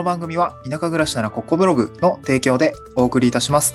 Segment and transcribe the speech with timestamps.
[0.00, 3.74] の番組は田舎暮らしならここブログの提供でお送りいたします。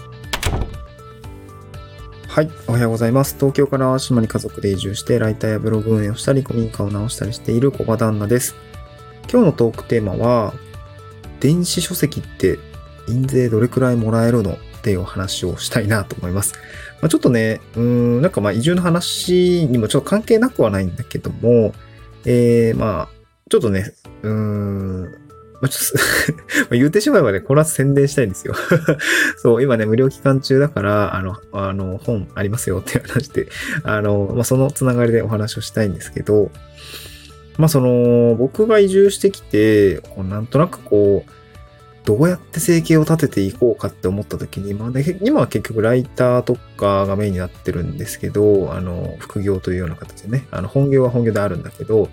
[2.28, 3.36] はい、おはようございます。
[3.36, 8.56] 東京から島に家族で移住して、ライターやブログ運営をしたり、古民家を直したりしている小場旦那です。
[9.32, 10.54] 今日のトークテーマは、
[11.40, 12.58] 電子書籍って
[13.08, 14.54] 印税どれくらいもらえるの？
[14.54, 16.56] っていうお話をしたいなと思います。
[17.02, 21.74] まあ、ちょっとね、うーん、なんかまあ移住の話にもちょっと関係なくはないんだけども、
[22.26, 23.10] えー、まあ、
[23.50, 25.25] ちょっとね、うん、
[25.66, 25.98] まあ、ちょ
[26.64, 28.54] っと 言ってしまえばね、この後宣伝したいんですよ。
[29.38, 33.48] そう、今ね、無料期間中だから、あの、あの、本ありますよっていう話で、
[33.84, 36.52] あの、まあ、そのつながりでお話をしたいんですけど、
[37.58, 41.32] まあ、その、僕が移住してきて、こうなんとなくこう、
[42.06, 52.10] どうやって生計を立てていこうかって思った時に、まあ、で今は結局ライターとかがメインになってるんですけど、あの、副業というような形でね、あの、本業は本業であるんだけど、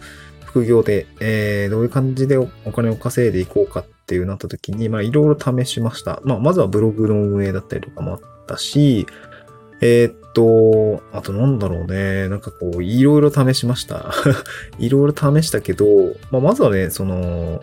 [0.52, 6.20] 副業で、えー、どういう感じでお金を稼いでいこうかっていうなった時に、まあいろいろ試しました。
[6.25, 9.06] まあまずはブログの運営だったりとかもあったし、
[9.81, 14.12] えーっと、あとなんだろうね、なんかこういろいろ試しました。
[14.78, 15.86] いろいろ試したけど、
[16.31, 17.62] まあまずはね、その、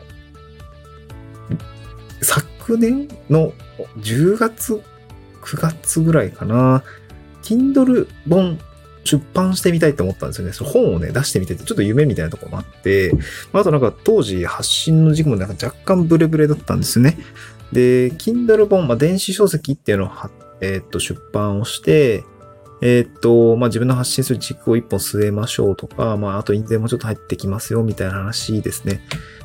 [2.21, 3.53] 昨年の
[3.99, 4.81] 10月、
[5.43, 6.83] 9月ぐらいかな、
[7.43, 8.57] Kindle 本
[9.03, 10.53] 出版してみたいって思ったんですよね。
[10.53, 13.13] その本をね、出してみてて、ちょっと夢みたいなところもあって、
[13.53, 17.17] あとなんか当時発信の軸もなんか若干ブレブレだったんですね。
[17.71, 20.09] で、Kindle 本、まあ電子書籍っていうのを、
[20.61, 22.23] えーっと、出版をして、
[22.81, 29.01] えーっと、まあ自分の発信する軸を一本据えましょうとか、まああと印税もちょっと入ってきますよみたいな話ですね。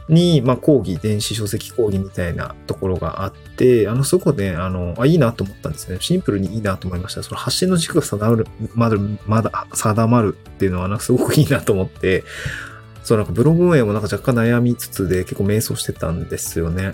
[0.09, 5.99] に、まあ講義、電子書籍講義みたいなところがあって、あの、そこで、あの、あ、いいなと思ったんですね。
[6.01, 7.23] シンプルにいいなと思いました。
[7.23, 8.97] その発信の軸が定まる、まだ、
[9.27, 12.25] まだ定まるっていうのは、なんかすごくいいなと思って、
[13.03, 16.93] そう、なんかブログ運営もなんか若干悩みつつで結構迷走してたんですよね。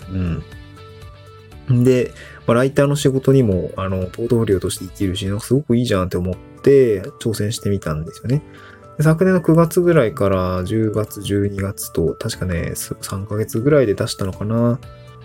[1.68, 1.84] うん。
[1.84, 2.12] で、
[2.46, 8.42] まあ、ライターの仕事にも、あの、ポートフォリオとして生きるし、なんかすごくいいじゃんって思って、挑戦してみたんですよね。
[9.02, 14.78] 昨年の9月ぐらいから10月、12月と、確かね、3ヶ月ぐらいで出したのかな。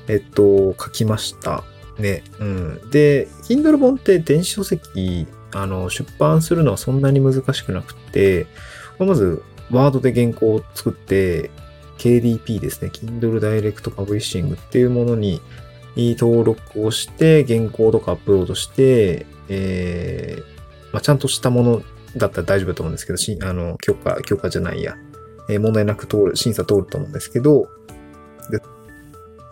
[0.07, 1.63] えっと、書きました。
[1.97, 2.23] ね。
[2.39, 2.89] うん。
[2.91, 8.47] で、Kindle 本って電子書籍、あの、出版するのはそんなに難しくなくて、
[8.99, 9.41] まず、
[9.71, 11.49] ワードで原稿を作って、
[11.97, 12.89] KDP ですね。
[12.93, 15.41] Kindle Direct Publishing っていうものに
[15.95, 20.55] 登録をして、原稿とかアップロードして、えー
[20.91, 21.81] まあ、ちゃんとしたもの
[22.17, 24.95] だったら大丈夫だと思うんですけど、しあの、許可、許可じゃないや。
[25.49, 27.67] えー問題なく通る、審査通ると思うんですけど、
[28.49, 28.59] で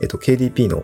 [0.02, 0.84] えっと、KDP の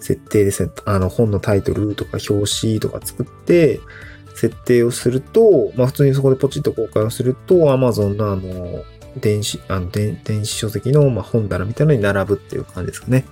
[0.00, 0.70] 設定ですね。
[0.84, 3.80] あの、本のタイトルとか表紙とか作って、
[4.34, 8.84] 設定をすると、まあ、普通にそこでポチッと公開をすると、Amazon のあの、
[9.20, 13.24] 電子、あの、電電子書籍の、ま、本棚みたいなのに並ぶっていう感じですかね。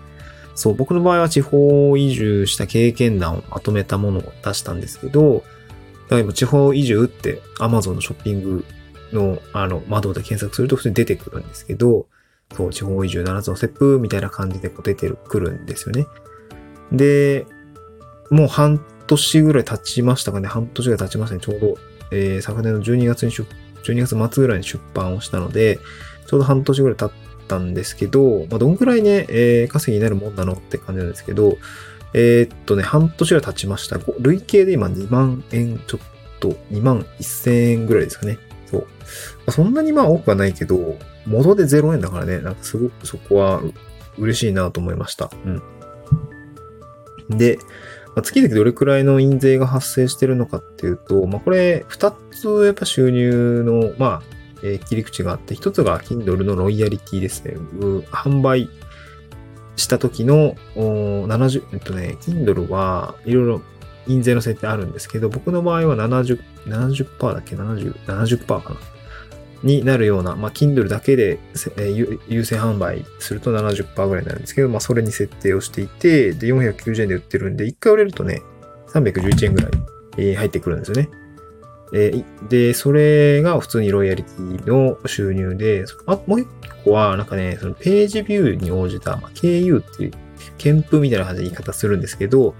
[0.57, 5.45] そう、僕の場合は地方移住した経験談をまとめたものを出したんですけど、
[6.09, 8.65] から今地方移住って Amazon のショッピング
[9.13, 12.07] のあの窓で検索すると普通に出てくるんですけど、
[12.55, 16.07] そう、地方移住7つのステップみたいな感じでこう出てくるんですよね。
[16.93, 17.47] で、
[18.31, 20.49] もう半年ぐらい経ちましたかね。
[20.49, 21.41] 半年ぐらい経ちましたね。
[21.41, 21.75] ちょうど、
[22.13, 23.45] えー昨年の12月に出、
[23.85, 25.79] 12月末ぐらいに出版をしたので、
[26.27, 27.11] ちょうど半年ぐらい経っ
[27.49, 31.57] たんですけど、まあ、どんくらいね、えー稼ぎになるもんなのって感じなんですけど、
[32.19, 34.01] えーっとね、半年ぐらい経ちました。
[34.21, 36.01] 累計で今2万円ちょっ
[36.41, 38.39] と、2万1000円ぐらいですかね。
[38.71, 38.87] そう。
[39.47, 40.97] まそんなにまあ多くはないけど、
[41.27, 43.61] 元で0円だからね、なんかすごくそこは
[44.17, 45.31] 嬉しいなと思いました。
[45.45, 47.37] うん。
[47.37, 47.59] で、
[48.15, 57.57] まあ月々どれくらいの印税が発生してるのかっていうと、まあこれ2つやっぱ収入の、まあ、え切り口があって、1つが Kindle のロイヤリティですね。
[58.11, 58.71] 販売
[59.77, 63.63] した時のお70、えっとね、Kindle はいろいろ
[64.07, 68.77] 印税の設定あるんですけど、僕の場合は70、70%だっけ ?70、70%かな？
[69.63, 71.39] になるような、まあ、Kindle だけで、
[71.77, 78.43] えー優先販売すると70%ぐらいになるんですけど、まあ、それに設定をしていて、で、490円で売ってるんで、1回売れるとね、
[78.93, 79.71] 311円ぐらい、
[80.19, 81.09] えー入ってくるんですよね。
[81.93, 86.49] えで、それが普通にロイヤリティの収入で、あもう一
[86.85, 90.13] 個は、なんかね、そのページビューに応じた、まあ、KU っていう、
[90.59, 92.55] 検符みたいな感じで言い方するんですけど、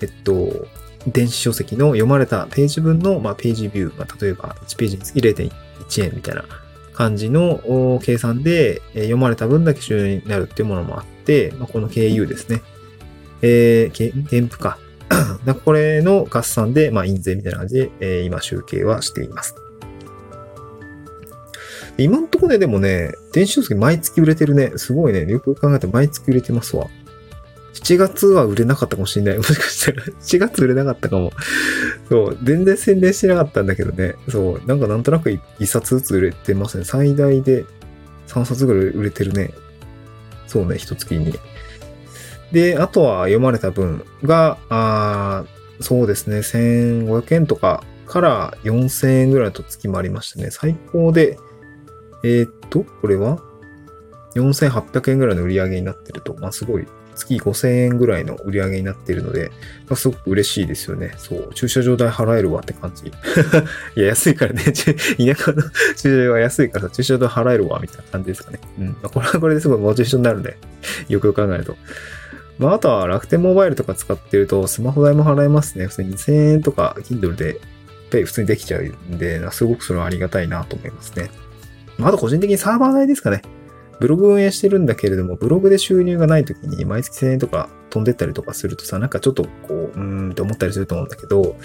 [0.00, 0.66] えっと、
[1.06, 6.44] 電子書籍の読まれたページ分の、まあ、ページビュー、まあ、例えば1ページにつき0.1円みたいな
[6.92, 12.62] 感じの計算で、え読まれた分だけ収入になるっていうものもあって、まあ、この KU ですね。
[13.42, 14.78] えー、け添付か。
[15.44, 19.54] だこれの合算で、まあ、印税みたいな感じで、えー今集計はしています。
[21.96, 24.72] 今んところね、でもね、電子書籍毎月売れてるね。
[24.76, 25.26] すごいね。
[25.26, 26.88] よく考えて毎月売れてますわ。
[27.74, 29.36] 7月は売れなかったかもしれない。
[29.38, 31.32] もしかしたら7月売れなかったかも。
[32.08, 34.16] そう、全然宣伝してなかったんだけどね。
[34.28, 36.84] そう、なんかなんとなく1冊ずつ売れてますね。
[36.84, 37.64] 最大で
[38.28, 39.52] 3冊ぐらい売れてるね。
[40.48, 41.38] そうね、一月に。
[42.54, 45.44] で、あとは読まれた分が、あ
[45.80, 50.52] そうですね、1500円とかから4000円ぐらいと月もありましたね。
[50.52, 51.36] 最高で、
[52.22, 53.40] えー、っと、これは
[54.36, 56.86] ？4800円ぐらいの売り上げになってると、まあすごい
[57.16, 59.50] 月5000円ぐらいの売り上げになっているので、
[59.88, 61.12] まあ、すごく嬉しいですよね。
[61.16, 63.06] そう、駐車場代払えるわって感じ。
[63.96, 65.62] いや、安いからね、田舎の
[65.96, 68.60] 駐車場は安いから、駐車場代払えるわみたいな感じですかね。
[68.78, 68.86] うん。
[68.88, 70.56] まあ、これはこれですごいモチベーションになるんで、
[71.08, 71.76] よくよく考えると。
[72.58, 75.86] まあ、あとは楽天モバイルとか使ってると、スマホ代も払えますね。
[75.86, 77.60] 普通に2000円とか、Kindle で、
[78.10, 81.30] ペイ普通にできちゃうんで、すごくそれはありがたいなと思いますね。
[81.98, 83.42] まあ、あと個人的にサーバー代ですかね。
[84.00, 91.56] ブログ運営してるんだけれども、ブログで収入がない時に毎月1000円とか飛んでったりとかするとさ、なんかちょっとこう、うーんって思ったりすると思うんだけど、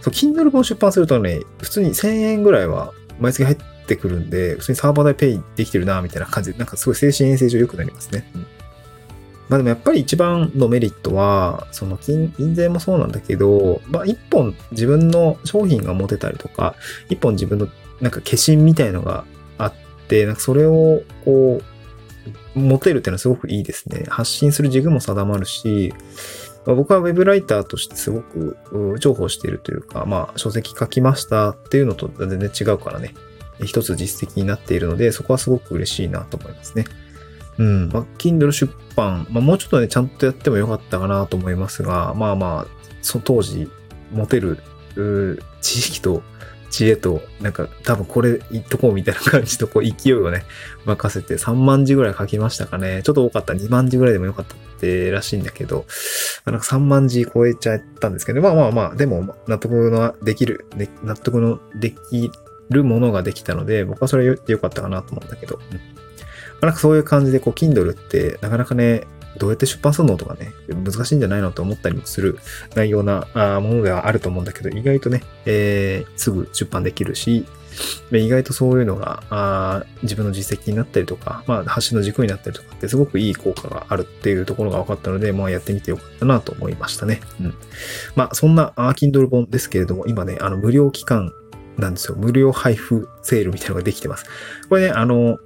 [0.00, 3.56] そう、Kindle 本出版するとね、普通に1000円ぐらいは毎月入っ
[3.86, 8.30] てくるんで、普通にサーバー代ペイできてるな、みたいな感じで、なんかすごい精神衛生上良くなりますね。
[8.34, 8.46] うん
[9.50, 16.76] まあでもやっぱり一番のメリットは、その金、印税もそうなんだけど、まあ一本自分の商品が持てたりとか、
[17.08, 17.66] 一本自分の
[18.00, 19.24] なんか化身みたいのが
[19.58, 19.74] あっ
[20.06, 21.60] て、なんかそれをこ
[22.54, 24.04] う、持てるっていうのはすごくいいですね。
[24.08, 25.92] 発信する軸も定まるし、
[26.64, 28.56] まあ、僕はウェブライターとしてすごく
[29.00, 33.14] 重宝しているというか、まあ書籍書きましたっていうのと全然違うからね、
[33.64, 36.84] 一つ実績になっているので、そこはすごく嬉しいなと思いますね。
[37.58, 37.88] うん。
[37.88, 43.70] まあ、Kindle 出版、まあ、もうちょっとね、ちゃんとやってもよかったかなと思いますが、まあまあ、その当時、
[44.12, 44.58] 持てる、
[45.60, 46.22] 知識と
[46.70, 50.44] 知恵と、なんか多分これ言っとこうみたいな感じと、こう勢いをね、
[50.86, 53.02] 任せて3万字ぐらい書きましたかね。
[53.04, 53.52] ちょっと多かった。
[53.52, 55.84] 2万字ぐらいでもよかったってらしいんだけど、
[56.46, 60.66] なんか3万字超えちゃったんですけど、まあまあまあ、でも納得のできる、
[61.02, 62.30] 納得のでき
[62.70, 65.80] るものができたので、僕はそれよかったかなと思うんだけど、うん、
[66.60, 69.06] なんかそういう感じで、こう、Kindle ってなかなかね、
[69.38, 72.38] どうやって出版するのとかね、難しいんじゃないのと思ったりもする
[72.74, 73.26] 内容な
[73.60, 77.46] ものではあると思うんだけど、意外とね、えー、すぐ出版できるし、
[78.12, 87.20] 意外とそういうのがあ自分の実績になったりとか、まあ、発信の軸になったりとかってすごくいい効果があるっていうところが分かったので、まあ、やってみてよかったなと思いましたね。
[87.40, 87.54] うん。
[88.16, 91.32] まあ、そんな Kindle 本ですけれども、今ね、あの、無料期間
[91.78, 92.16] なんですよ。
[92.18, 94.26] 無料配布セールみたいなのができてます。
[94.68, 95.38] これね、あの、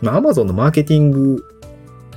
[0.00, 1.44] まあ、Amazon のマーケティング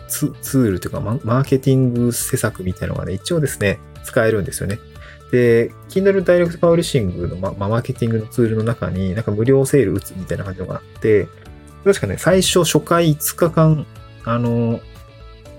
[0.08, 4.80] ツールというか、マーケティング施策みたいなのがね、一応ですね、使えるんですよね。
[5.32, 11.28] で、Kindle Direct Publishing の、ま、マーケティングのツールの中に、なんか無料セール打つみたいな感じのがあって、
[11.84, 13.86] 確かね、最初初回5日間、
[14.26, 14.80] あの、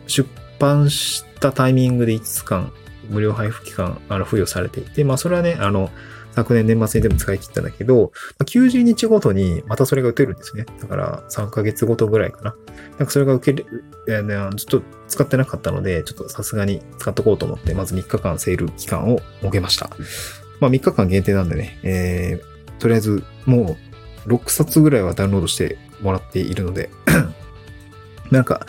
[0.06, 0.28] 出
[0.58, 2.72] 版したタイミングで5日間、
[3.10, 5.90] 無料配布期間、あの、付与されていて、まあ、それはね、あの、
[6.34, 8.10] 昨年年末にでも使い切ったんだけど、
[8.40, 10.66] 90日ごとにまたそれが打てるんですね。
[10.80, 12.56] だから3ヶ月ごとぐらいかな。
[12.98, 19.90] なんかそれが受ける、ちょっと使ってなかったので、ちょっとさすがに使っとこうと思って、まず3日間セール期間を設けました。
[20.58, 23.76] まあ3日間限定なんでね、えー、とりあえずも
[24.26, 26.90] う6冊ぐらいはダウンロードしてもらっているので
[28.30, 28.66] なんか、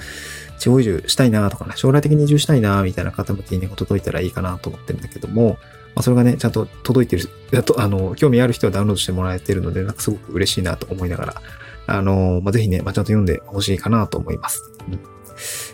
[0.59, 5.57] 地方移住したいなとかね、将来的に移住したいなみたいな方向けに届いたらいいかなと思ってるんだけども、
[5.95, 11.41] まあ、それがね、ちゃんと届いてる、やと、あの、興味ある人はダウンロードしてもらえてるので、なんかすごく嬉しいなと思いながら、
[11.87, 14.71] あの、まあ、ぜひね、まあ、ちゃんと読んでほしいかなと思います。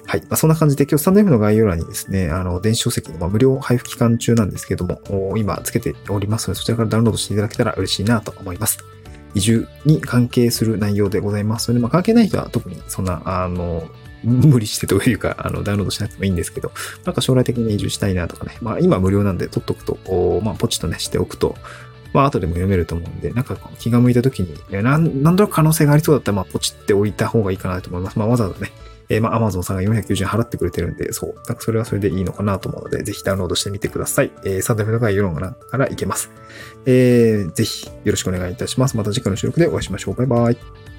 [0.06, 0.22] はい。
[0.22, 8.80] まあ、そんな感じで今日スタンド F の概要欄にですね、あの、電子書籍の、ま無料配布期間中なんですけども、今つけておりますので、そちらからダウンロードしていただけたら嬉しいなと思います。
[9.34, 13.90] 移住に関係する内容でございますので、まあ、関係ない人は特にそんな、あの、
[14.24, 16.72] 無理してというか、あの、ダウンロードしなくてもいいんですけど、
[17.06, 21.56] なんか将来的に移住したいなとかね、まあ今無料なんで取っとくと、まあポチッとね、しておくと、
[22.14, 28.20] まあ後でも読めると思うんで、なんか気が向いた時に、なん、なんとなく可能性がありそうだったら、まあポチっておいた方がいいかなと思います。
[28.20, 28.72] まあわざわざね、
[29.10, 31.34] えー、まあ Amazon さんが490円払ってくれてるんで、そう。
[31.36, 34.32] なんかそれはそれでいいのかなと思うので、ぜひダウンロードしてみてください。
[34.46, 36.32] えー、サンドフの概要欄からいけます。
[36.86, 38.96] えー、ぜひよろしくお願いいたします。
[38.96, 40.16] また次回の収録でお会いしましょう。
[40.16, 40.91] バイバイ。